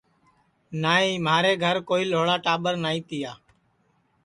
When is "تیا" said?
3.09-3.31